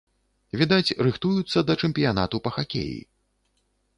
[0.59, 2.97] Відаць, рыхтуюцца да чэмпіянату па хакеі.